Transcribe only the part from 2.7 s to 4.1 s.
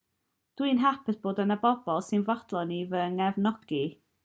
i fy nghefnogi